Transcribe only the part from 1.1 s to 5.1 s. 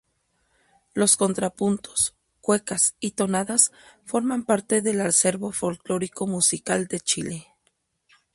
contrapuntos, cuecas y tonadas forman parte del